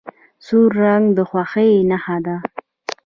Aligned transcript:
سور 0.45 0.69
رنګ 0.83 1.05
د 1.17 1.19
خوښۍ 1.29 1.71
نښه 1.89 2.17
ده. 2.25 2.35